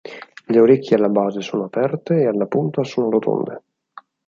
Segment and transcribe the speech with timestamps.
[0.45, 3.63] Le orecchie alla base sono aperte e alla punta sono rotonde.